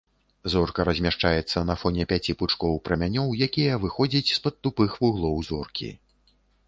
Зорка 0.51 0.85
размяшчаецца 0.87 1.61
на 1.67 1.75
фоне 1.81 2.07
пяці 2.13 2.35
пучкоў 2.39 2.81
прамянёў, 2.89 3.29
якія 3.47 3.77
выходзяць 3.87 4.25
з-пад 4.33 4.55
тупых 4.65 4.97
вуглоў 5.05 5.35
зоркі. 5.51 5.93